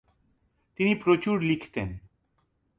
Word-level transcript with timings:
তিনি 0.79 0.95
প্রচুর 0.95 1.41
লিখতেন। 1.41 1.89